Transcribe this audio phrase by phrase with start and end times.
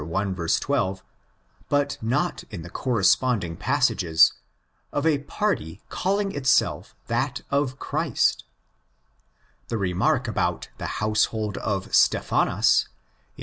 [0.03, 1.03] 12),
[1.69, 4.33] but not in the corresponding passages,
[4.91, 8.43] of a party calling itself that of Christ;
[9.67, 12.87] the remark about the household of Stephanas
[13.37, 13.39] in 1.